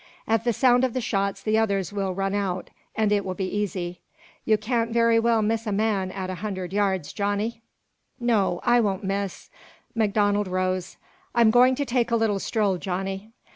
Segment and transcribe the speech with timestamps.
[0.27, 3.47] At the sound of the shots the others will run out, and it will be
[3.55, 3.99] easy.
[4.45, 7.61] Yo' can't very well miss a man at a hunderd yards, Johnny?"
[8.19, 9.51] "No, I won't miss."
[9.93, 10.97] MacDonald rose.
[11.35, 13.29] "I'm goin' to take a little stroll, Johnny."